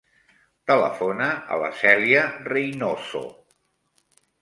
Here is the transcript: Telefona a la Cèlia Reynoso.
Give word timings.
Telefona 0.71 1.27
a 1.57 1.61
la 1.65 1.71
Cèlia 1.83 2.25
Reynoso. 2.51 3.25